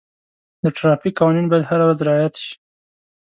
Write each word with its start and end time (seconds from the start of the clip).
د 0.63 0.65
ټرافیک 0.77 1.13
قوانین 1.19 1.45
باید 1.49 1.67
هره 1.69 1.83
ورځ 1.85 1.99
رعایت 2.07 2.33
شي. 2.43 2.53